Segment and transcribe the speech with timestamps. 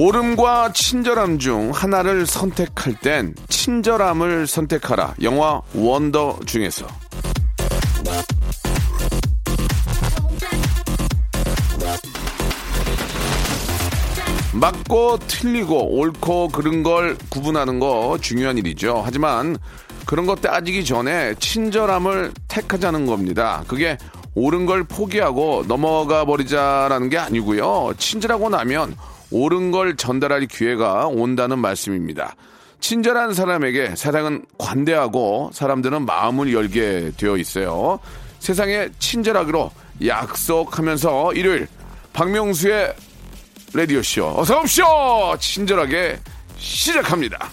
[0.00, 6.86] 오름과 친절함 중 하나를 선택할 땐 친절함을 선택하라 영화 원더 중에서
[14.52, 19.02] 맞고 틀리고 옳고 그른 걸 구분하는 거 중요한 일이죠.
[19.04, 19.56] 하지만
[20.06, 23.64] 그런 거 따지기 전에 친절함을 택하자는 겁니다.
[23.66, 23.98] 그게
[24.36, 27.94] 옳은 걸 포기하고 넘어가 버리자라는 게 아니고요.
[27.98, 28.94] 친절하고 나면
[29.30, 32.34] 옳은 걸 전달할 기회가 온다는 말씀입니다.
[32.80, 37.98] 친절한 사람에게 세상은 관대하고 사람들은 마음을 열게 되어 있어요.
[38.38, 39.70] 세상에 친절하기로
[40.06, 41.66] 약속하면서 일요일
[42.12, 42.94] 박명수의
[43.74, 46.18] 라디오쇼 어서 오십시오 친절하게
[46.56, 47.50] 시작합니다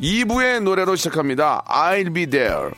[0.00, 2.70] 2부의 노래로 시작합니다 I'll be there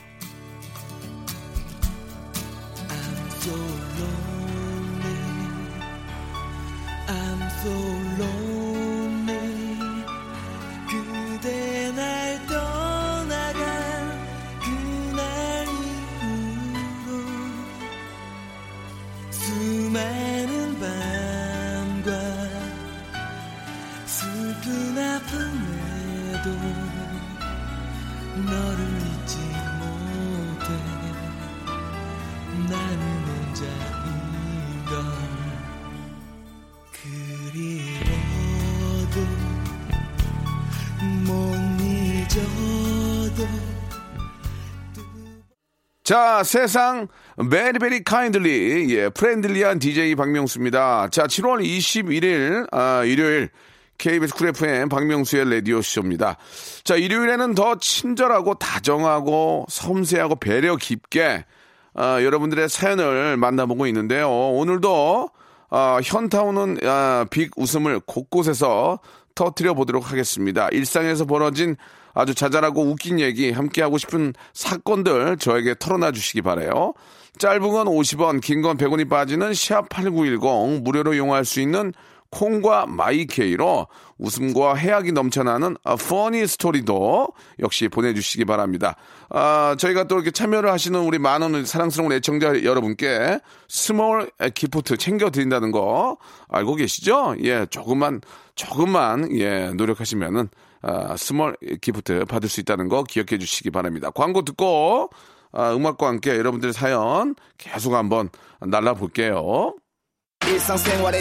[46.06, 47.08] 자 세상
[47.50, 53.50] very very kindly 예 friendly한 DJ 박명수입니다 자 7월 21일 아 일요일
[53.98, 56.36] KBS 쿨 FM 박명수의 라디오 쇼입니다.
[56.84, 61.46] 자, 일요일에는 더 친절하고 다정하고 섬세하고 배려 깊게
[61.94, 64.30] 아, 여러분들의 사연을 만나보고 있는데요.
[64.30, 65.30] 오늘도
[65.70, 69.00] 아, 현타오는 아, big 웃음을 곳곳에서
[69.34, 70.68] 터트려 보도록 하겠습니다.
[70.68, 71.76] 일상에서 벌어진
[72.16, 76.94] 아주 자잘하고 웃긴 얘기, 함께 하고 싶은 사건들 저에게 털어놔 주시기 바래요.
[77.38, 81.92] 짧은 건 50원, 긴 건 100원이 빠지는 샵8910 무료로 이용할 수 있는
[82.30, 83.86] 콩과 마이케이로
[84.18, 87.28] 웃음과 해학이 넘쳐나는 아, funny story도
[87.60, 88.96] 역시 보내주시기 바랍니다.
[89.28, 93.38] 아, 저희가 또 이렇게 참여를 하시는 우리 많은 사랑스러운 애청자 여러분께
[93.68, 96.16] small gift 챙겨드린다는 거
[96.48, 97.36] 알고 계시죠?
[97.44, 98.22] 예, 조금만,
[98.54, 100.48] 조금만, 예, 노력하시면은,
[100.88, 104.10] 아, small gift 받을 수 있다는 거 기억해 주시기 바랍니다.
[104.10, 105.10] 광고 듣고,
[105.52, 108.30] 아, 음악과 함께 여러분들의 사연 계속 한번
[108.60, 109.74] 만나볼게요.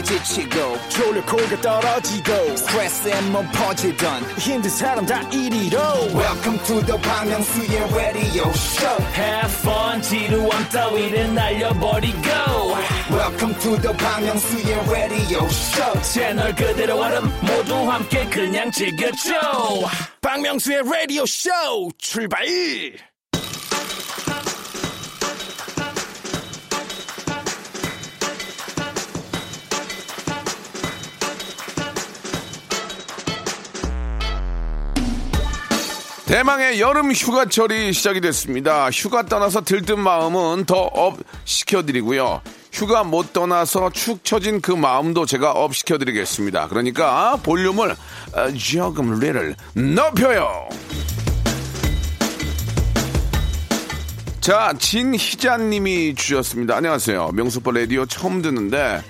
[0.04, 0.60] 지치고,
[1.62, 2.32] 떨어지고,
[3.52, 4.24] 퍼지던,
[6.14, 7.32] welcome to the Bang
[7.96, 12.30] radio show Have fun 지루함 따위를 날려버리고
[13.16, 19.32] welcome to the Myung-soo's radio show 채널 그대로 얼음 모두 함께 그냥 즐겨줘
[20.22, 21.50] 박명수의 라디오 쇼
[21.98, 22.46] 출발!
[36.26, 38.90] 대망의 여름 휴가철이 시작이 됐습니다.
[38.90, 42.42] 휴가 떠나서 들뜬 마음은 더 up 시켜드리고요.
[42.76, 46.68] 휴가 못 떠나서 축 처진 그 마음도 제가 up 시켜드리겠습니다.
[46.68, 50.68] 그러니까 볼륨을 어, 조금 리를 높여요.
[54.42, 56.76] 자, 진희자님이 주셨습니다.
[56.76, 57.32] 안녕하세요.
[57.34, 59.02] 명수빠 라디오 처음 듣는데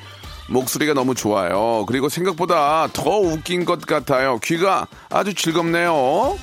[0.48, 1.86] 목소리가 너무 좋아요.
[1.88, 4.38] 그리고 생각보다 더 웃긴 것 같아요.
[4.44, 6.38] 귀가 아주 즐겁네요.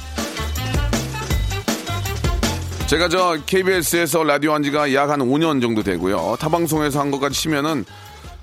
[2.93, 6.37] 제가 저 KBS에서 라디오 한 지가 약 한 5년 정도 되고요.
[6.39, 7.87] 타방송에서 한 것까지 치면은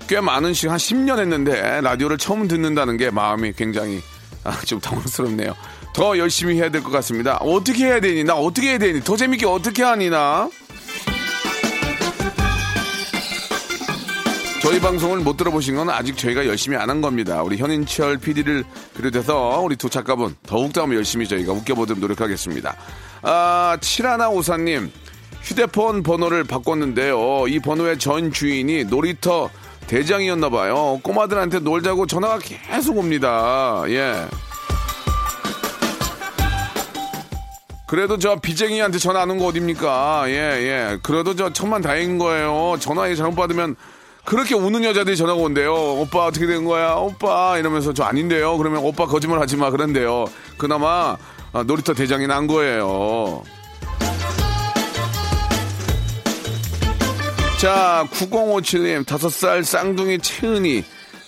[0.08, 4.00] 꽤 많은 시간, 한 10년 했는데 라디오를 처음 듣는다는 게 마음이 굉장히
[4.42, 5.54] 아, 좀 당황스럽네요.
[5.94, 7.36] 더 열심히 해야 될 것 같습니다.
[7.36, 8.24] 어떻게 해야 되니?
[8.24, 9.00] 나 어떻게 해야 되니?
[9.04, 10.50] 더 재밌게 어떻게 하니, 나?
[14.62, 17.40] 저희 방송을 못 들어보신 건 아직 저희가 열심히 안 한 겁니다.
[17.44, 18.64] 우리 현인철 PD를
[18.96, 22.74] 비롯해서 우리 두 작가분 더욱더 열심히 저희가 웃겨보도록 노력하겠습니다.
[23.22, 24.90] 아, 칠하나오사님
[25.42, 27.46] 휴대폰 번호를 바꿨는데요.
[27.48, 29.50] 이 번호의 전 주인이 놀이터
[29.86, 31.00] 대장이었나 봐요.
[31.02, 33.82] 꼬마들한테 놀자고 전화가 계속 옵니다.
[33.88, 34.26] 예.
[37.88, 40.24] 그래도 저 비쟁이한테 전화 안 온 거 어딥니까?
[40.28, 40.98] 예, 예.
[41.02, 42.76] 그래도 저 천만 다행인 거예요.
[42.78, 43.74] 전화에 잘못 받으면
[44.24, 45.74] 그렇게 우는 여자들이 전화가 온대요.
[45.74, 46.92] 오빠 어떻게 된 거야?
[46.94, 48.56] 오빠 이러면서 저 아닌데요.
[48.58, 49.70] 그러면 오빠 거짓말 하지 마.
[49.70, 50.26] 그런데요.
[50.56, 51.16] 그나마
[51.52, 53.42] 아, 놀이터 대장이 난 거예요.
[57.58, 60.84] 자, 9057님, 5살 쌍둥이 채은이,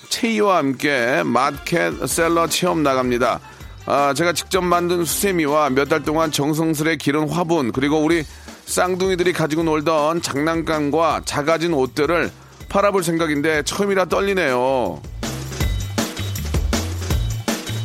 [0.09, 3.41] 채이와 함께 마켓 셀러 체험 나갑니다.
[3.85, 8.25] 아, 제가 직접 만든 수세미와 몇 달 동안 정성스레 기른 화분, 그리고 우리
[8.65, 12.31] 쌍둥이들이 가지고 놀던 장난감과 작아진 옷들을
[12.69, 15.03] 팔아볼 생각인데 처음이라 떨리네요.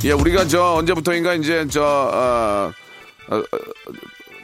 [0.04, 2.72] 예, 우리가 저 언제부터인가 이제 저, 어,
[3.30, 3.44] 어, 어,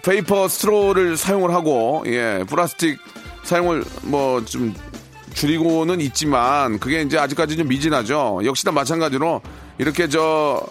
[0.04, 3.00] paper straw를 사용을 하고, 예, 플라스틱
[3.44, 4.74] 사용을 뭐 좀
[5.34, 8.42] 줄이고는 있지만 그게 이제 아직까지 좀 미진하죠.
[8.44, 9.42] 역시나 마찬가지로
[9.78, 10.64] 이렇게 저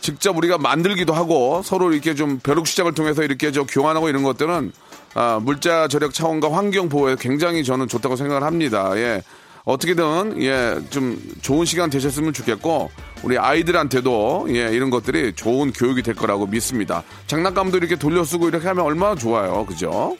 [0.00, 4.72] 직접 우리가 만들기도 하고 서로 이렇게 좀 벼룩 시장을 통해서 이렇게 저 교환하고 이런 것들은
[5.14, 8.92] 아, 물자 절약 차원과 환경 보호에 굉장히 저는 좋다고 생각을 합니다.
[8.96, 9.22] 예.
[9.66, 12.90] 어떻게든 예, 좀 좋은 시간 되셨으면 좋겠고
[13.24, 17.02] 우리 아이들한테도 예, 이런 것들이 좋은 교육이 될 거라고 믿습니다.
[17.26, 19.66] 장난감도 이렇게 돌려 쓰고 이렇게 하면 얼마나 좋아요.
[19.66, 20.16] 그죠?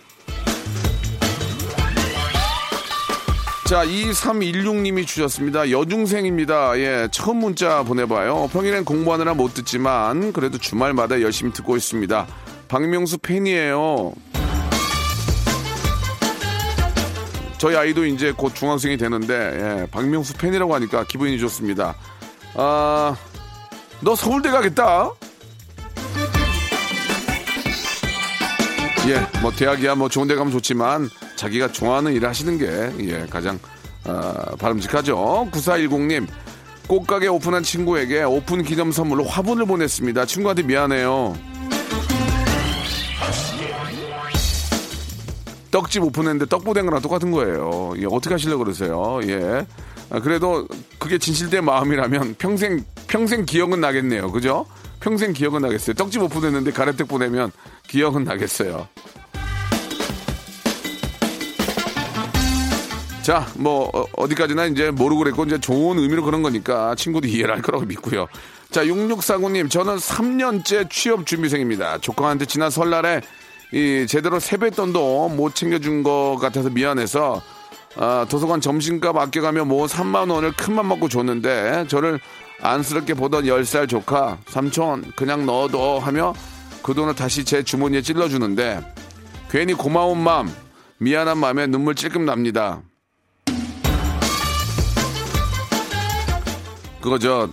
[3.69, 5.71] 자, 2316님이 주셨습니다.
[5.71, 6.79] 여중생입니다.
[6.79, 8.49] 예, 처음 문자 보내봐요.
[8.53, 12.29] 평일엔 공부하느라 못 듣지만, 그래도 주말마다 열심히 듣고 있습니다.
[12.69, 14.13] 박명수 팬이에요.
[17.59, 21.95] 저희 아이도 이제 곧 중학생이 되는데, 예, 박명수 팬이라고 하니까 기분이 좋습니다.
[22.55, 23.17] 아,
[24.01, 25.11] 너 서울대 가겠다?
[29.09, 33.59] 예, 뭐 대학이야 뭐 좋은 데 가면 좋지만 자기가 좋아하는 일을 하시는 게 예, 가장
[34.05, 35.49] 어, 바람직하죠.
[35.53, 36.27] 9410님
[36.89, 40.27] 꽃가게 오픈한 친구에게 오픈 기념 선물로 화분을 보냈습니다.
[40.27, 41.37] 친구한테 미안해요.
[45.71, 47.95] 떡집 오픈했는데 떡보된 거랑 똑같은 거예요.
[47.99, 49.21] 예, 어떻게 하시려고 그러세요?
[49.25, 49.67] 예.
[50.11, 50.67] 아, 그래도
[50.99, 54.31] 그게 진실된 마음이라면 평생, 평생 기억은 나겠네요.
[54.31, 54.67] 그죠?
[55.01, 55.95] 평생 기억은 나겠어요.
[55.95, 57.51] 떡집 오픈했는데 가래떡 보내면
[57.89, 58.89] 기억은 나겠어요.
[63.23, 67.61] 자, 뭐 어, 디까지나 이제 모르고 그랬고 이제 좋은 의미로 그런 거니까 친구도 이해를 할
[67.61, 68.29] 거라고 믿고요.
[68.71, 71.99] 자, 6649님, 저는 3년째 취업 준비생입니다.
[71.99, 73.23] 조카한테 지난 설날에
[73.73, 77.43] 이 제대로 세뱃돈도 못 챙겨준 것 같아서 미안해서
[77.97, 82.21] 아, 도서관 점심값 아껴가며 뭐 3만 원을 큰맘 먹고 줬는데 저를
[82.61, 86.35] 안쓰럽게 보던 10살 조카 삼촌 그냥 넣어둬 하며
[86.83, 88.81] 그 돈을 다시 제 주머니에 찔러주는데
[89.51, 90.53] 괜히 고마운 마음
[90.99, 92.83] 미안한 마음에 눈물 찔끔 납니다.
[97.01, 97.49] 그거 저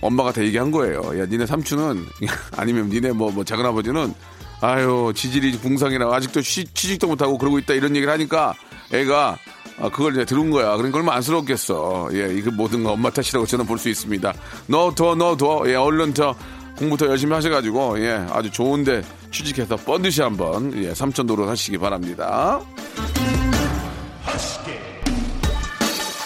[0.00, 1.20] 엄마가 다 얘기한 거예요.
[1.20, 2.04] 야, 니네 삼촌은
[2.56, 4.14] 아니면 니네 뭐, 뭐 작은 아버지는
[4.62, 8.54] 아유 지질이 붕상이라 아직도 쉬, 취직도 못하고 그러고 있다 이런 얘기를 하니까
[8.92, 9.36] 애가
[9.80, 10.76] 아, 그걸 이제 들은 거야.
[10.76, 12.10] 그러니까 얼마나 안쓰럽겠어.
[12.12, 14.32] 예, 이거 모든 거 엄마 탓이라고 저는 볼 수 있습니다.
[14.66, 16.36] 너 더, 너 더, 예, 얼른 더
[16.76, 19.02] 공부 더 열심히 하셔가지고, 예, 아주 좋은데
[19.32, 22.60] 취직해서 번듯이 한번, 예, 삼천 도로 하시기 바랍니다.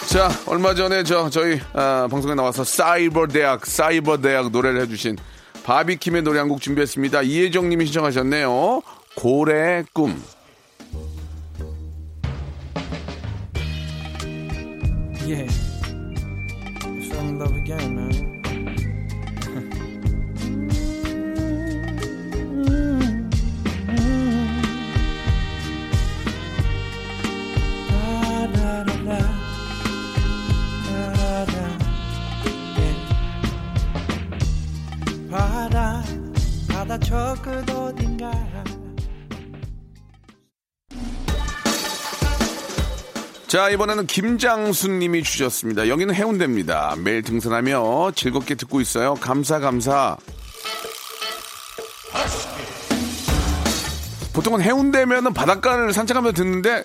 [0.09, 5.17] 자, 얼마 전에 저, 저희, 아, 방송에 나와서 사이버 대학, 사이버 대학 노래를 해주신
[5.67, 7.23] 바비킴의 노래 한 곡 준비했습니다.
[7.23, 8.83] 이혜정 님이 신청하셨네요.
[9.17, 10.15] 고래의 꿈.
[15.27, 15.49] Yeah.
[36.87, 38.31] 바다 저 끝 어딘가
[43.49, 45.89] 자, 이번에는 김장수 님이 주셨습니다.
[45.89, 46.97] 여기는 해운대입니다.
[46.99, 49.15] 매일 등산하며 즐겁게 듣고 있어요.
[49.15, 50.17] 감사, 감사.
[54.33, 56.83] 보통은 해운대면은 바닷가를 산책하면서 듣는데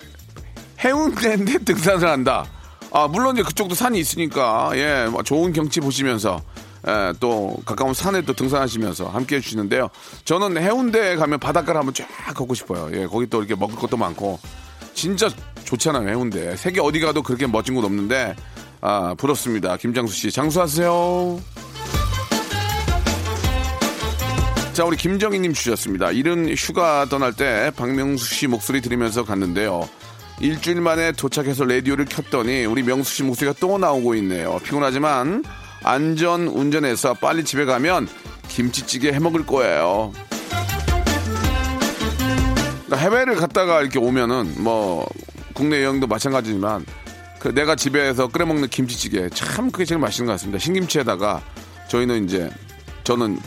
[0.78, 2.46] 해운대인데 등산을 한다.
[2.92, 6.42] 아, 물론 이제 그쪽도 산이 있으니까, 예, 뭐 좋은 경치 보시면서,
[6.86, 9.88] 예, 또 가까운 산에 또 등산하시면서 함께 해주시는데요.
[10.24, 12.90] 저는 해운대에 가면 바닷가를 한번 쫙 걷고 싶어요.
[12.92, 14.38] 예, 거기 또 이렇게 먹을 것도 많고.
[14.94, 15.28] 진짜
[15.64, 16.56] 좋잖아요, 해운대.
[16.56, 18.34] 세계 어디 가도 그렇게 멋진 곳 없는데,
[18.80, 19.76] 아, 부럽습니다.
[19.76, 20.30] 김장수 씨.
[20.30, 21.40] 장수하세요.
[24.72, 26.10] 자, 우리 김정희님 주셨습니다.
[26.12, 29.88] 이른 휴가 떠날 때 박명수 씨 목소리 들으면서 갔는데요.
[30.40, 34.58] 일주일 만에 도착해서 라디오를 켰더니 우리 명수 씨 목소리가 또 나오고 있네요.
[34.64, 35.44] 피곤하지만
[35.82, 38.08] 안전 운전해서 빨리 집에 가면
[38.48, 40.12] 김치찌개 해 먹을 거예요.
[42.86, 45.06] 그러니까 해외를 갔다가 이렇게 오면은 뭐
[45.54, 46.84] 국내 여행도 마찬가지지만
[47.38, 50.58] 그 내가 집에서 끓여 먹는 김치찌개 참 그게 제일 맛있는 것 같습니다.
[50.58, 51.42] 신김치에다가
[51.88, 52.50] 저희는 이제
[53.04, 53.40] 저는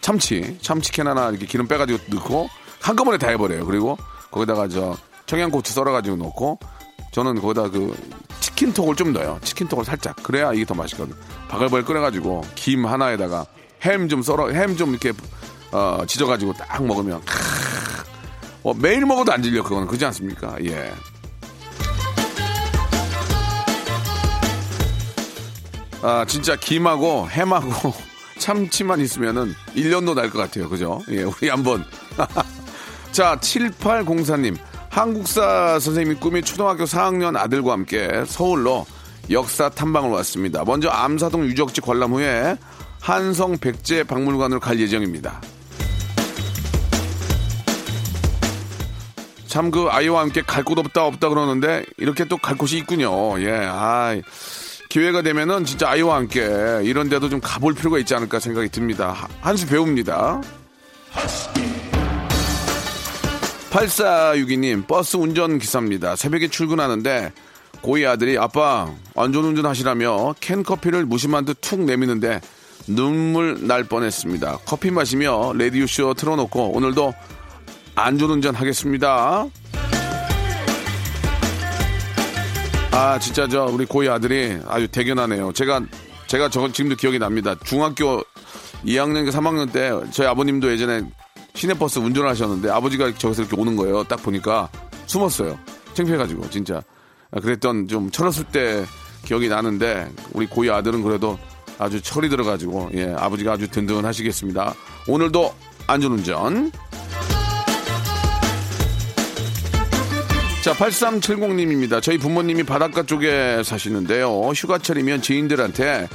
[0.00, 2.48] 참치 참치 캔 하나 이렇게 기름 빼가지고 넣고
[2.80, 3.66] 한꺼번에 다 해버려요.
[3.66, 3.98] 그리고
[4.30, 4.96] 거기다가 저
[5.26, 6.58] 청양고추 썰어가지고 넣고
[7.12, 7.94] 저는 거기다 그
[8.58, 9.38] 치킨톡을 좀 넣어요.
[9.44, 11.14] 치킨톡을 살짝 그래야 이게 더 맛있거든.
[11.48, 13.46] 바글바글 끓여가지고 김 하나에다가
[13.84, 15.12] 햄 좀 썰어 햄 좀 이렇게
[15.70, 17.38] 어, 지져가지고 딱 먹으면 크,
[18.64, 20.56] 어, 매일 먹어도 안 질려 그거는 그렇지 않습니까?
[20.64, 20.92] 예.
[26.02, 27.92] 아 진짜 김하고 햄하고
[28.38, 30.68] 참치만 있으면은 1년도 날 것 같아요.
[30.68, 31.00] 그죠?
[31.10, 31.84] 예, 우리 한번
[33.12, 34.56] 자, 7804님.
[34.98, 38.84] 한국사 선생님이 꿈이 초등학교 4학년 아들과 함께 서울로
[39.30, 40.64] 역사 탐방을 왔습니다.
[40.64, 42.56] 먼저 암사동 유적지 관람 후에
[43.00, 45.40] 한성 백제 박물관으로 갈 예정입니다.
[49.46, 53.40] 참 그 아이와 함께 갈 곳 없다 없다 그러는데 이렇게 또 갈 곳이 있군요.
[53.40, 54.20] 예, 아
[54.88, 56.40] 기회가 되면은 진짜 아이와 함께
[56.82, 59.28] 이런 데도 좀 가볼 필요가 있지 않을까 생각이 듭니다.
[59.42, 60.40] 한 수 배웁니다.
[63.70, 66.16] 8462님, 버스 운전 기사입니다.
[66.16, 67.32] 새벽에 출근하는데,
[67.82, 72.40] 고이 아들이, 아빠, 안전운전 하시라며 캔커피를 무심한 듯 툭 내미는데,
[72.86, 74.60] 눈물 날 뻔했습니다.
[74.64, 77.12] 커피 마시며 레디오쇼 틀어놓고, 오늘도
[77.94, 79.46] 안전운전 하겠습니다.
[82.90, 85.52] 아, 진짜 저, 우리 고이 아들이 아주 대견하네요.
[85.52, 85.82] 제가,
[86.26, 87.54] 제가 저 지금도 기억이 납니다.
[87.64, 88.22] 중학교
[88.84, 91.02] 2학년, 3학년 때, 저희 아버님도 예전에
[91.58, 94.04] 시내버스 운전을 하셨는데 아버지가 저기서 이렇게 오는 거예요.
[94.04, 94.68] 딱 보니까
[95.06, 95.58] 숨었어요.
[95.94, 96.80] 창피해가지고 진짜
[97.32, 98.84] 그랬던 좀 철없을 때
[99.24, 101.36] 기억이 나는데 우리 고이 아들은 그래도
[101.78, 104.74] 아주 철이 들어가지고 예 아버지가 아주 든든하시겠습니다.
[105.08, 105.52] 오늘도
[105.88, 106.70] 안전운전.
[110.62, 112.02] 자, 8370님입니다.
[112.02, 114.28] 저희 부모님이 바닷가 쪽에 사시는데요.
[114.50, 116.08] 휴가철이면 지인들한테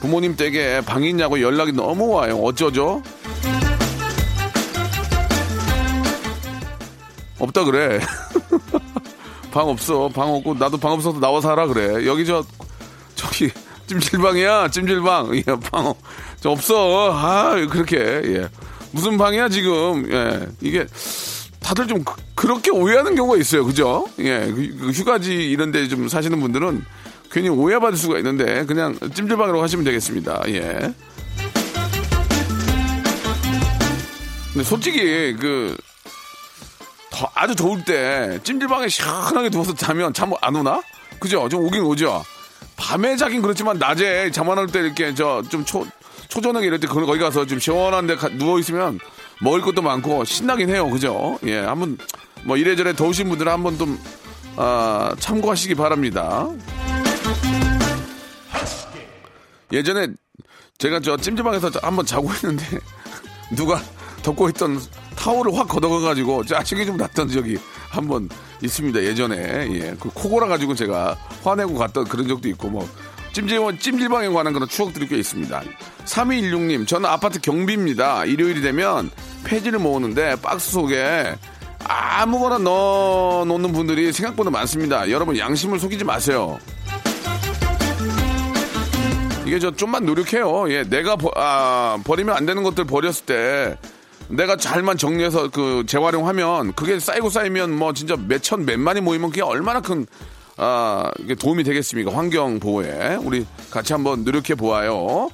[0.00, 2.36] 부모님 댁에 방 있냐고 연락이 너무 와요.
[2.36, 3.02] 어쩌죠?
[7.46, 8.00] 없다 그래.
[9.52, 10.08] 방 없어.
[10.14, 12.06] 방 없고 나도 방 없어서 나와서 하라 그래.
[12.06, 12.44] 여기 저
[13.14, 13.50] 저기
[13.86, 14.68] 찜질방이야.
[14.68, 15.36] 찜질방.
[15.36, 15.98] 예, 방 없-
[16.40, 17.12] 저 없어.
[17.12, 17.96] 아, 그렇게.
[17.96, 18.48] 예.
[18.92, 20.10] 무슨 방이야 지금.
[20.12, 20.46] 예.
[20.60, 20.86] 이게
[21.60, 23.64] 다들 좀 그, 렇게 오해하는 경우가 있어요.
[23.64, 24.06] 그죠?
[24.18, 24.40] 예.
[24.54, 26.84] 그, 그 휴가지 이런 데 좀 사시는 분들은
[27.30, 30.42] 괜히 오해받을 수가 있는데 그냥 찜질방이라고 하시면 되겠습니다.
[30.48, 30.92] 예.
[34.52, 35.76] 근데 솔직히 그
[37.16, 40.80] 더- 아주 더울 때 찜질방에 시원하게 누워서 자면 잠 안 오나?
[41.18, 41.48] 그죠?
[41.48, 42.22] 좀 오긴 오죠.
[42.76, 45.86] 밤에 자긴 그렇지만 낮에 잠 안 올 때 이렇게 저 좀 초,
[46.28, 48.98] 초저녁에 이럴 때 거- 거기 가서 좀 시원한 데 가- 누워있으면
[49.40, 50.88] 먹을 것도 많고 신나긴 해요.
[50.90, 51.38] 그죠?
[51.46, 51.96] 예, 한번
[52.44, 53.98] 뭐 이래저래 더우신 분들은 한번 좀,
[54.56, 56.46] 아, 참고하시기 바랍니다.
[59.72, 60.08] 예전에
[60.78, 62.64] 제가 저 찜질방에서 한번 자고 있는데
[63.56, 63.80] 누가
[64.22, 64.80] 덮고 있던
[65.16, 67.58] 타올을 확 걷어가가지고 짜증이 좀 났던 적이
[67.90, 68.28] 한 번
[68.62, 69.02] 있습니다.
[69.02, 69.36] 예전에
[69.72, 72.88] 예, 그 코골아 가지고 제가 화내고 갔던 그런 적도 있고 뭐
[73.32, 75.62] 찜질 찜질방에 관한 그런 추억들이 꽤 있습니다.
[76.06, 78.24] 3216님, 저는 아파트 경비입니다.
[78.24, 79.10] 일요일이 되면
[79.44, 81.34] 폐지를 모으는데 박스 속에
[81.84, 85.10] 아무거나 넣어 놓는 분들이 생각보다 많습니다.
[85.10, 86.58] 여러분 양심을 속이지 마세요.
[89.46, 90.70] 이게 저 좀만 노력해요.
[90.72, 93.76] 예, 내가 버, 아, 버리면 안 되는 것들 버렸을 때
[94.28, 99.80] 내가 잘만 정리해서 그 재활용하면 그게 쌓이고 쌓이면 뭐 진짜 몇천 몇만이 모이면 그게 얼마나
[99.80, 100.06] 큰
[100.56, 102.12] 아, 이게 도움이 되겠습니까?
[102.16, 105.28] 환경 보호에 우리 같이 한번 노력해 보아요.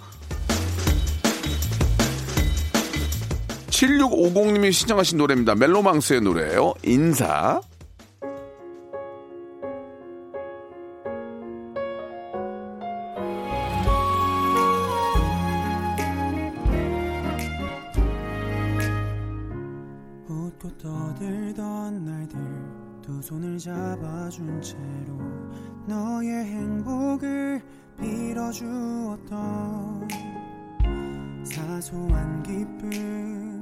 [3.69, 5.55] 7650님이 신청하신 노래입니다.
[5.55, 6.75] 멜로망스의 노래예요.
[6.85, 7.61] 인사.
[24.43, 25.15] 잡아준 채로
[25.87, 27.63] 너의 행복을
[28.01, 29.29] 빌어주었던
[31.45, 33.61] 사소한 기쁨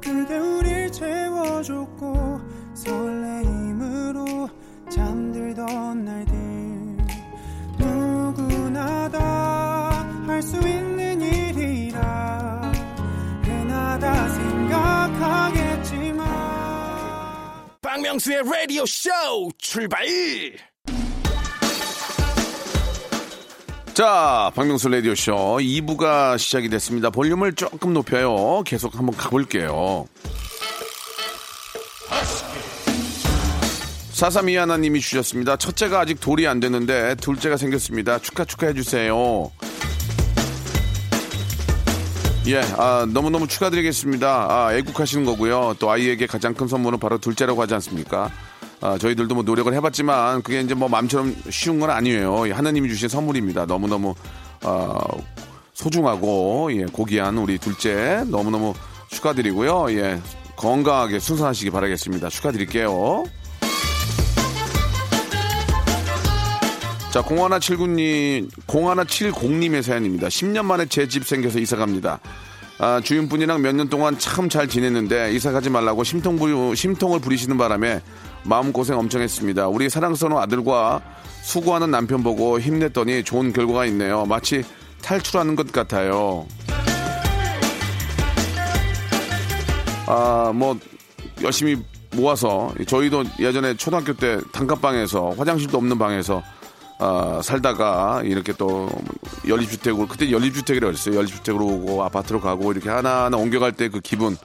[0.00, 2.40] 그게 우릴 채워줬고
[2.74, 4.48] 설레임으로
[4.90, 6.34] 잠들던 날들
[7.78, 9.18] 누구나 다
[10.26, 12.72] 할 수 있는 일이라
[13.42, 16.26] 흔하다 생각하겠지만
[17.80, 19.10] 박명수 박명수의 라디오 쇼
[19.72, 20.04] 출발!
[23.94, 27.08] 자, 박명수 라디오쇼 2부가 시작이 됐습니다.
[27.08, 28.62] 볼륨을 조금 높여요.
[28.66, 30.04] 계속 한번 가볼게요.
[34.12, 35.56] 사삼이 하나님이 주셨습니다.
[35.56, 38.18] 첫째가 아직 돌이 안 됐는데 둘째가 생겼습니다.
[38.18, 39.50] 축하 축하해 주세요.
[42.46, 44.46] 예, 아, 너무너무 축하드리겠습니다.
[44.50, 45.76] 아, 애국하시는 거고요.
[45.78, 48.30] 또 아이에게 가장 큰 선물은 바로 둘째라고 하지 않습니까?
[48.82, 52.48] 아, 저희들도 뭐 노력을 해봤지만 그게 이제 뭐 마음처럼 쉬운 건 아니에요.
[52.48, 53.64] 예, 하나님이 주신 선물입니다.
[53.66, 54.14] 너무너무,
[54.62, 54.98] 아,
[55.72, 58.74] 소중하고, 예, 고귀한 우리 둘째 너무너무
[59.10, 59.86] 축하드리고요.
[59.92, 60.20] 예,
[60.56, 62.28] 건강하게 순산하시기 바라겠습니다.
[62.28, 63.24] 축하드릴게요.
[67.12, 70.28] 자, 0179님, 0170님의 사연입니다.
[70.28, 72.18] 10년 만에 제 집 생겨서 이사 갑니다.
[72.78, 77.58] 아, 주인분이랑 몇 년 동안 참 잘 지냈는데 이사 가지 말라고 심통 부, 심통을 부리시는
[77.58, 78.00] 바람에
[78.44, 79.68] 마음고생 엄청 했습니다.
[79.68, 81.00] 우리 사랑스러운 아들과
[81.42, 84.24] 수고하는 남편 보고 힘냈더니 좋은 결과가 있네요.
[84.26, 84.64] 마치
[85.02, 86.46] 탈출하는 것 같아요.
[90.06, 90.76] 아, 뭐,
[91.42, 91.76] 열심히
[92.14, 96.42] 모아서, 저희도 예전에 초등학교 때 단칸방에서 화장실도 없는 방에서
[96.98, 98.88] 아, 살다가 이렇게 또
[99.48, 101.16] 연립주택으로, 그때 연립주택이라고 했어요.
[101.16, 104.36] 연립주택으로 오고 아파트로 가고 이렇게 하나하나 옮겨갈 때 그 기분.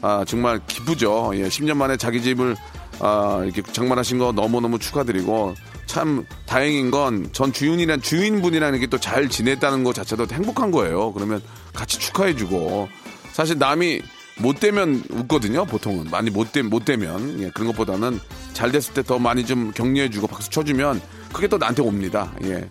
[0.00, 1.32] 아, 정말 기쁘죠.
[1.34, 2.56] 예, 10년 만에 자기 집을
[3.00, 5.54] 아, 이렇게 장만하신 거 너무너무 축하드리고
[5.86, 11.12] 참 다행인 건 전 주인이란 주인분이랑 이렇게 또 잘 지냈다는 것 자체도 행복한 거예요.
[11.12, 11.42] 그러면
[11.74, 12.88] 같이 축하해주고
[13.32, 14.02] 사실 남이
[14.40, 15.64] 못 되면 웃거든요.
[15.64, 18.20] 보통은 많이 못, 되, 못 되면 예, 그런 것보다는
[18.52, 21.00] 잘 됐을 때 더 많이 좀 격려해주고 박수 쳐주면
[21.32, 22.32] 그게 또 나한테 옵니다.
[22.44, 22.70] 예,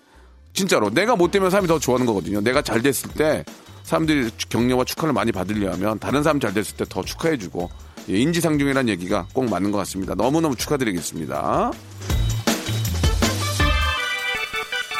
[0.53, 2.39] 진짜로 내가 못 되면 사람이 더 좋아하는 거거든요.
[2.41, 3.43] 내가 잘 됐을 때
[3.83, 9.27] 사람들이 격려와 축하를 많이 받으려면 다른 사람 잘 됐을 때 더 축하해주고 예, 인지상중이라는 얘기가
[9.33, 10.15] 꼭 맞는 것 같습니다.
[10.15, 11.71] 너무너무 축하드리겠습니다.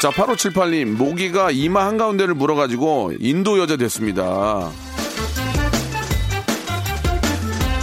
[0.00, 4.70] 자, 8578님, 모기가 이마 한가운데를 물어가지고 인도 여자 됐습니다.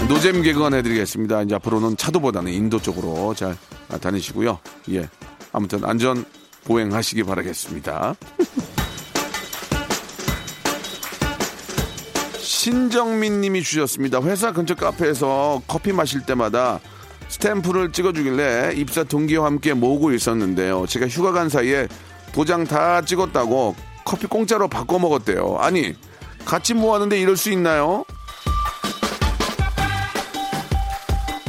[0.08, 1.42] 노잼 개그만 해드리겠습니다.
[1.42, 3.58] 이제 앞으로는 차도보다는 인도 쪽으로 잘
[4.00, 4.60] 다니시고요.
[4.92, 5.10] 예.
[5.52, 6.24] 아무튼 안전
[6.66, 8.16] 보행하시기 바라겠습니다.
[12.66, 14.24] 신정민 님이 주셨습니다.
[14.24, 16.80] 회사 근처 카페에서 커피 마실 때마다
[17.28, 20.88] 스탬프를 찍어주길래 입사 동기와 함께 모으고 있었는데요.
[20.88, 21.88] 제가 휴가 간 사이에
[22.34, 25.58] 도장 다 찍었다고 커피 공짜로 바꿔 먹었대요.
[25.60, 25.94] 아니,
[26.44, 28.04] 같이 모았는데 이럴 수 있나요?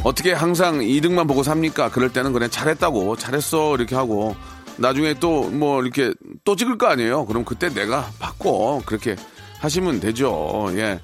[0.03, 1.89] 어떻게 항상 2등만 보고 삽니까?
[1.89, 4.35] 그럴 때는 그냥 잘했다고, 잘했어, 이렇게 하고,
[4.77, 7.25] 나중에 또 뭐 이렇게 또 찍을 거 아니에요?
[7.25, 8.83] 그럼 그때 내가 바꿔.
[8.85, 9.15] 그렇게
[9.59, 10.67] 하시면 되죠.
[10.73, 10.99] 예.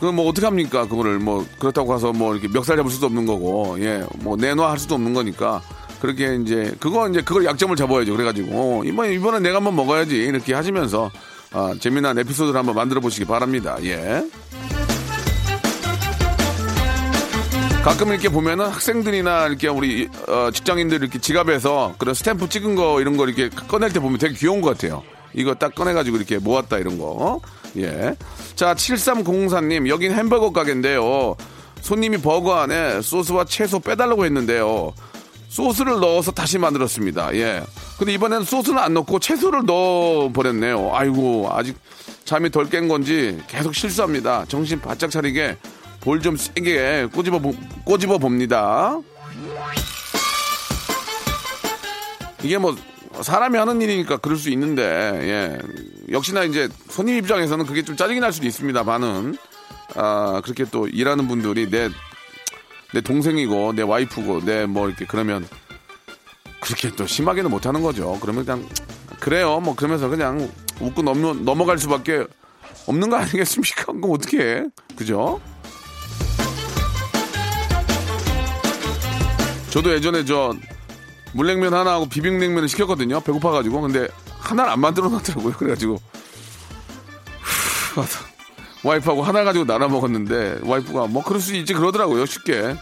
[0.00, 0.86] 그뭐 어떻게 합니까?
[0.86, 4.04] 그거를 뭐 그렇다고 해서 뭐 이렇게 멱살 잡을 수도 없는 거고, 예.
[4.16, 5.62] 뭐 내놔 할 수도 없는 거니까.
[6.00, 8.12] 그렇게 이제 그거 이제 그걸 약점을 잡아야죠.
[8.12, 11.10] 그래가지고 어, 이번 이번에 내가 한번 먹어야지 이렇게 하시면서
[11.50, 13.78] 아, 재미난 에피소드를 한번 만들어 보시기 바랍니다.
[13.84, 14.22] 예.
[17.82, 23.16] 가끔 이렇게 보면은 학생들이나 이렇게 우리 어, 직장인들 이렇게 지갑에서 그런 스탬프 찍은 거 이런
[23.16, 25.02] 거 이렇게 꺼낼 때 보면 되게 귀여운 것 같아요.
[25.32, 27.40] 이거 딱 꺼내가지고 이렇게 모았다 이런 거.
[27.78, 28.14] 예.
[28.54, 31.36] 자, 7304님, 여긴 햄버거 가게인데요.
[31.80, 34.92] 손님이 버거 안에 소스와 채소 빼달라고 했는데요.
[35.48, 37.34] 소스를 넣어서 다시 만들었습니다.
[37.36, 37.62] 예.
[37.98, 40.90] 근데 이번에는 소스는 안 넣고 채소를 넣어 버렸네요.
[40.92, 41.76] 아이고, 아직
[42.24, 44.44] 잠이 덜 깬 건지 계속 실수합니다.
[44.48, 45.56] 정신 바짝 차리게
[46.00, 48.98] 볼 좀 세게 꼬집어, 보- 꼬집어 봅니다.
[52.42, 52.76] 이게 뭐
[53.22, 55.58] 사람이 하는 일이니까 그럴 수 있는데 예
[56.10, 58.82] 역시나 이제 손님 입장에서는 그게 좀 짜증이 날 수도 있습니다.
[58.84, 59.36] 반은.
[59.96, 61.88] 아 그렇게 또 일하는 분들이 내
[62.94, 65.46] 내 동생이고 내 와이프고 내 뭐 이렇게 그러면
[66.60, 68.16] 그렇게 또 심하게는 못하는 거죠.
[68.20, 68.68] 그러면 그냥
[69.20, 69.58] 그래요.
[69.60, 70.48] 뭐 그러면서 그냥
[70.80, 72.24] 웃고 넘어, 넘어갈 수밖에
[72.86, 73.86] 없는 거 아니겠습니까?
[73.92, 74.64] 그럼 어떻게 해?
[74.96, 75.40] 그죠?
[79.70, 80.54] 저도 예전에 저
[81.32, 83.20] 물냉면 하나 하고 비빔냉면을 시켰거든요.
[83.20, 83.80] 배고파가지고.
[83.80, 84.06] 근데
[84.44, 85.54] 하나를 안 만들어 놨더라고요.
[85.54, 86.00] 그래가지고.
[87.94, 88.04] 후,
[88.84, 92.26] 와이프하고 하나 가지고 나눠 먹었는데 와이프가 뭐 그럴 수 있지 그러더라고요.
[92.26, 92.76] 쉽게.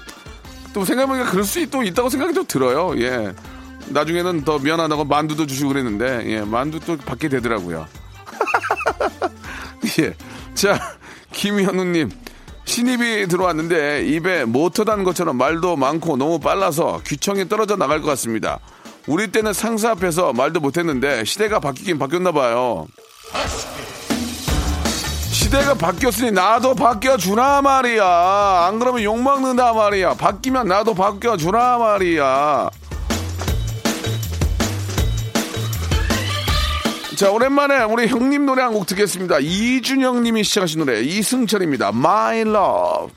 [0.73, 2.99] 또 생각해보니까 그럴 수 또 있다고 생각이 또 들어요.
[3.01, 3.35] 예.
[3.89, 6.41] 나중에는 더 미안하다고 만두도 주시고 그랬는데, 예.
[6.43, 7.87] 만두 또 받게 되더라고요.
[10.01, 10.15] 예.
[10.55, 10.97] 자,
[11.33, 12.11] 김현우님.
[12.65, 18.61] 신입이 들어왔는데 입에 모터 단 것처럼 말도 많고 너무 빨라서 귀청이 떨어져 나갈 것 같습니다.
[19.07, 22.87] 우리 때는 상사 앞에서 말도 못했는데 시대가 바뀌긴 바뀌었나 봐요.
[25.33, 28.05] 시대가 바뀌었으니 나도 바뀌어주나 말이야.
[28.69, 30.15] 안 그러면 욕먹는다 말이야.
[30.15, 32.71] 바뀌면 나도 바뀌어주나 말이야.
[37.17, 39.39] 자, 오랜만에 우리 형님 노래 한 곡 듣겠습니다.
[39.41, 41.89] 이준영 님이 시작하신 노래, 이승철입니다.
[41.89, 43.13] My Love.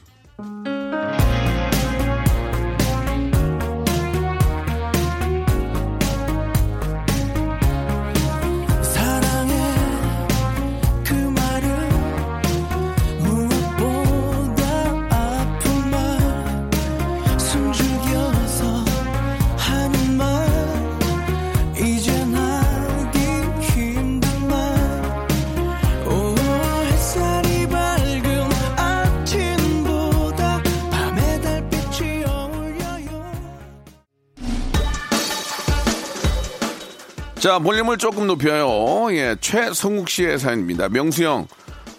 [37.45, 39.15] 자, 볼륨을 조금 높여요.
[39.15, 40.89] 예, 최성국 씨의 사연입니다.
[40.89, 41.45] 명수 형,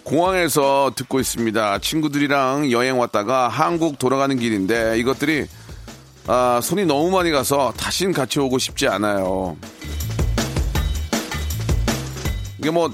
[0.02, 1.78] 공항에서 듣고 있습니다.
[1.78, 5.46] 친구들이랑 여행 왔다가 한국 돌아가는 길인데 이것들이
[6.26, 9.56] 아, 손이 너무 많이 가서 다신 같이 오고 싶지 않아요.
[12.58, 12.92] 이게 뭐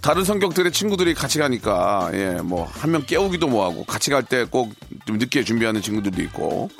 [0.00, 4.70] 다른 성격들의 친구들이 같이 가니까 예, 뭐 한 명 깨우기도 뭐하고 같이 갈 때 꼭
[5.06, 6.70] 좀 늦게 준비하는 친구들도 있고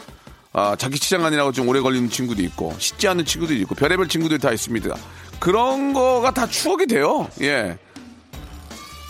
[0.57, 4.38] 아, 자기 치장 아니라고 좀 오래 걸리는 친구도 있고, 쉽지 않은 친구들이 있고, 별의별 친구들이
[4.40, 4.95] 다 있습니다.
[5.40, 7.29] 그런 거가 다 추억이 돼요.
[7.43, 7.77] 예.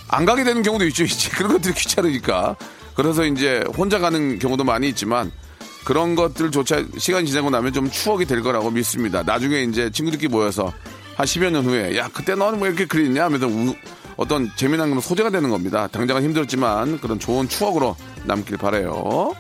[0.09, 1.29] 안 가게 되는 경우도 있죠, 이제.
[1.37, 2.57] 그런 것들이 귀찮으니까.
[2.95, 5.31] 그래서 이제 혼자 가는 경우도 많이 있지만,
[5.85, 9.23] 그런 것들조차 시간이 지나고 나면 좀 추억이 될 거라고 믿습니다.
[9.23, 10.73] 나중에 이제 친구들끼리 모여서
[11.15, 13.23] 한 10여 년 후에, 야, 그때 너는 왜 이렇게 그랬냐?
[13.25, 13.75] 하면서 우-
[14.17, 15.89] 어떤 재미난 건 소재가 되는 겁니다.
[15.89, 19.35] 당장은 힘들었지만, 그런 좋은 추억으로 남길 바래요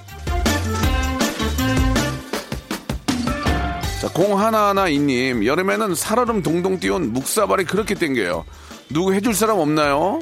[4.14, 8.44] 자, 공하나하나이님, 여름에는 살얼음 동동 띄운 묵사발이 그렇게 땡겨요.
[8.90, 10.20] 누구 해줄 사람 없나요?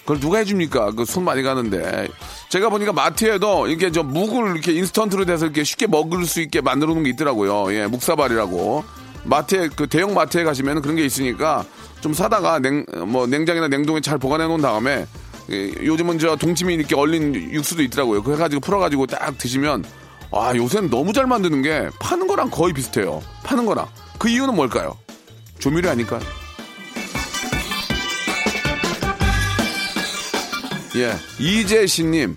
[0.00, 0.92] 그걸 누가 해줍니까?
[0.92, 2.08] 그 손 많이 가는데.
[2.50, 6.92] 제가 보니까 마트에도 이렇게 저 묵을 이렇게 인스턴트로 돼서 이렇게 쉽게 먹을 수 있게 만들어
[6.92, 7.72] 놓은 게 있더라고요.
[7.74, 8.84] 예, 묵사발이라고.
[9.24, 11.64] 마트에, 그 대형 마트에 가시면 그런 게 있으니까
[12.00, 15.06] 좀 사다가 냉, 뭐 냉장이나 냉동에 잘 보관해 놓은 다음에
[15.50, 18.22] 예, 요즘은 저 동치미 이렇게 얼린 육수도 있더라고요.
[18.22, 19.84] 그거 해가지고 풀어가지고 딱 드시면
[20.32, 23.22] 아, 요새는 너무 잘 만드는 게 파는 거랑 거의 비슷해요.
[23.44, 23.86] 파는 거랑.
[24.18, 24.96] 그 이유는 뭘까요?
[25.58, 26.20] 조미료 아닐까요?
[30.96, 32.36] 예, 이재신님.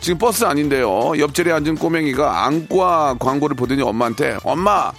[0.00, 1.18] 지금 버스 아닌데요.
[1.18, 4.92] 옆자리에 앉은 꼬맹이가 안과 광고를 보더니 엄마한테 엄마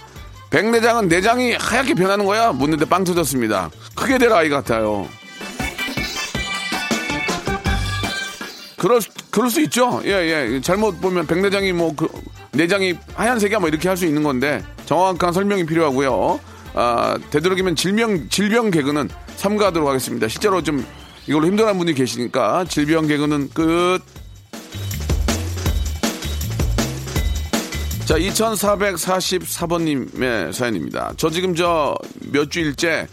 [0.50, 2.52] 백내장은 내장이 하얗게 변하는 거야?
[2.52, 3.70] 묻는데 빵 터졌습니다.
[3.94, 5.06] 크게 될 아이 같아요.
[8.86, 10.00] 그럴, 수- 그럴 수 있죠.
[10.04, 10.60] 예, 예.
[10.60, 12.06] 잘못 보면 백내장이 뭐, 그,
[12.52, 16.38] 내장이 하얀색이야 뭐 이렇게 할 수 있는 건데 정확한 설명이 필요하고요.
[16.74, 20.28] 아, 되도록이면 질병, 질병 개그는 삼가하도록 하겠습니다.
[20.28, 20.86] 실제로 좀
[21.26, 23.98] 이걸로 힘들어하는 분이 계시니까 질병 개그는 끝.
[28.04, 31.12] 자, 2444번님의 사연입니다.
[31.16, 31.96] 저 지금 저
[32.30, 33.08] 몇 주일째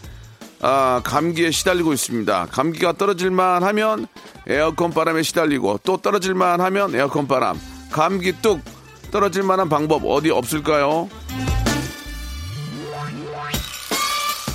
[0.60, 2.46] 아, 감기에 시달리고 있습니다.
[2.50, 4.06] 감기가 떨어질만 하면
[4.46, 7.58] 에어컨 바람에 시달리고 또 떨어질만 하면 에어컨 바람.
[7.90, 8.60] 감기 뚝
[9.10, 11.08] 떨어질 만한 방법 어디 없을까요?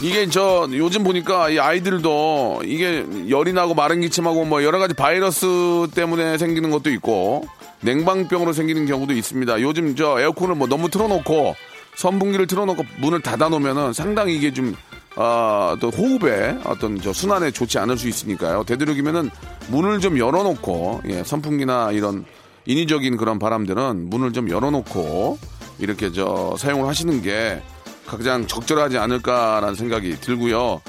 [0.01, 5.87] 이게 저 요즘 보니까 이 아이들도 이게 열이 나고 마른 기침하고 뭐 여러 가지 바이러스
[5.93, 7.45] 때문에 생기는 것도 있고
[7.81, 9.61] 냉방병으로 생기는 경우도 있습니다.
[9.61, 11.55] 요즘 저 에어컨을 뭐 너무 틀어놓고
[11.95, 14.73] 선풍기를 틀어놓고 문을 닫아놓으면은 상당히 이게 좀
[15.21, 18.63] 아, 또 호흡에 어떤 저 순환에 좋지 않을 수 있으니까요.
[18.63, 19.29] 되도록이면은
[19.67, 22.23] 문을 좀 열어놓고 예, 선풍기나 이런
[22.65, 25.37] 인위적인 그런 바람들은 문을 좀 열어놓고
[25.79, 27.61] 이렇게 저 사용을 하시는 게
[28.07, 30.81] 가장 적절하지 않을까라는 생각이 들고요.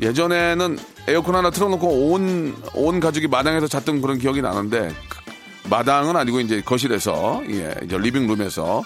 [0.00, 4.90] 예전에는 에어컨 하나 틀어놓고 온, 온 가족이 마당에서 잤던 그런 기억이 나는데,
[5.68, 8.82] 마당은 아니고 이제 거실에서, 예, 이제 리빙룸에서.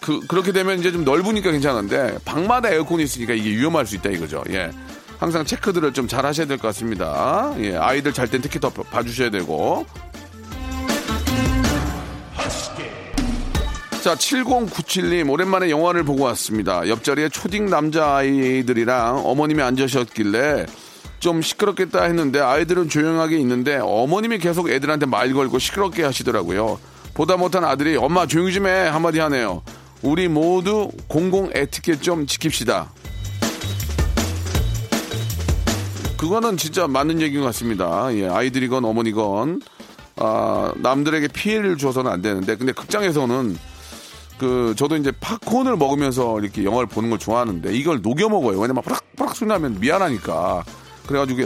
[0.00, 4.42] 그, 그렇게 되면 이제 좀 넓으니까 괜찮은데, 방마다 에어컨이 있으니까 이게 위험할 수 있다 이거죠.
[4.50, 4.70] 예.
[5.18, 7.52] 항상 체크들을 좀 잘 하셔야 될 것 같습니다.
[7.58, 9.86] 예, 아이들 잘 땐 특히 더 봐주셔야 되고.
[14.02, 16.88] 자, 7097님, 오랜만에 영화를 보고 왔습니다.
[16.88, 20.66] 옆자리에 초딩 남자아이들이랑 어머님이 앉으셨길래
[21.20, 26.80] 좀 시끄럽겠다 했는데 아이들은 조용하게 있는데 어머님이 계속 애들한테 말 걸고 시끄럽게 하시더라고요.
[27.14, 29.62] 보다 못한 아들이 엄마 조용히 좀 해 한마디 하네요.
[30.02, 32.86] 우리 모두 공공 에티켓 좀 지킵시다.
[36.16, 38.08] 그거는 진짜 맞는 얘기인 것 같습니다.
[38.14, 39.60] 예, 아이들이건 어머니건
[40.16, 43.56] 아, 남들에게 피해를 줘서는 안 되는데 근데 극장에서는
[44.38, 48.58] 그 저도 이제 팝콘을 먹으면서 이렇게 영화를 보는 걸 좋아하는데 이걸 녹여 먹어요.
[48.58, 50.64] 왜냐면 뿌락뿌락 소리 나면 미안하니까
[51.06, 51.42] 그래가지고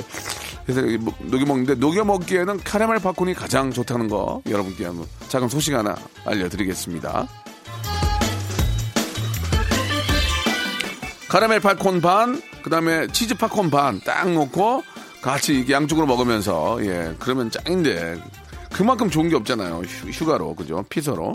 [0.67, 5.75] 그래서 뭐 녹여 먹는데 녹여 먹기에는 카라멜 팝콘이 가장 좋다는 거 여러분께 한번 작은 소식
[5.75, 7.29] 하나 알려드리겠습니다.
[11.29, 14.83] 카라멜 팝콘 반, 그 다음에 치즈 팝콘 반 딱 놓고
[15.23, 18.17] 같이 양쪽으로 먹으면서 예 그러면 짱인데
[18.73, 19.83] 그만큼 좋은 게 없잖아요.
[19.87, 20.85] 휴, 휴가로 그죠?
[20.89, 21.33] 피서로.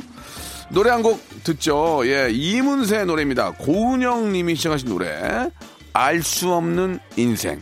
[0.70, 2.02] 노래 한 곡 듣죠.
[2.06, 3.52] 예 이문세 노래입니다.
[3.54, 5.50] 고은영님이 시작하신 노래
[5.94, 7.62] 알 수 없는 인생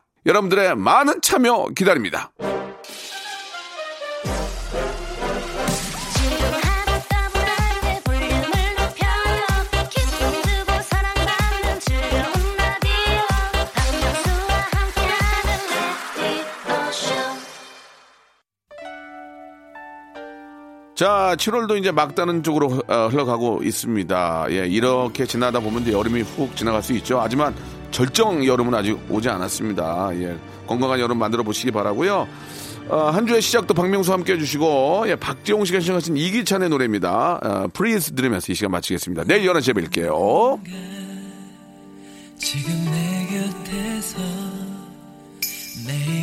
[0.25, 2.31] 여러분들의 많은 참여 기다립니다.
[20.95, 24.47] 자, 7월도 이제 막다른 쪽으로 어, 흘러가고 있습니다.
[24.51, 27.19] 예, 이렇게 지나다 보면 이제 여름이 훅 지나갈 수 있죠.
[27.19, 27.55] 하지만
[27.91, 30.09] 절정 여름은 아직 오지 않았습니다.
[30.15, 32.27] 예, 건강한 여름 만들어 보시기 바라고요.
[32.89, 37.39] 어, 한 주의 시작도 박명수 함께 해주시고, 예, 박재홍 씨가 신청하신 이기찬의 노래입니다.
[37.41, 39.23] 어, Please 들으면서 이 시간 마치겠습니다.
[39.25, 40.59] 내일 11시에 뵐게요.
[42.37, 43.27] 지금 내
[43.63, 44.19] 곁에서
[45.87, 46.20] 매일